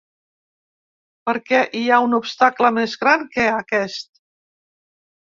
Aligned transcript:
Perquè, 1.29 1.59
hi 1.79 1.83
ha 1.89 1.99
un 2.05 2.17
obstacle 2.19 2.71
més 2.77 2.95
gran 3.03 3.27
que 3.35 3.45
aquest? 3.59 4.09